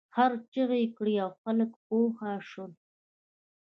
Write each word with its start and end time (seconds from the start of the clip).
خر 0.13 0.31
چیغې 0.51 0.83
کړې 0.97 1.15
او 1.23 1.29
خلک 1.41 1.71
پوه 1.85 2.29
شول. 2.49 2.71